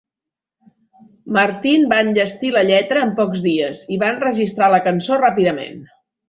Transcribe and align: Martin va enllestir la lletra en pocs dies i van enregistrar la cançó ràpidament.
Martin 1.35 1.85
va 1.91 1.99
enllestir 2.05 2.51
la 2.55 2.63
lletra 2.69 3.03
en 3.09 3.13
pocs 3.19 3.45
dies 3.49 3.85
i 3.97 4.01
van 4.05 4.17
enregistrar 4.19 4.71
la 4.77 4.81
cançó 4.89 5.21
ràpidament. 5.25 5.87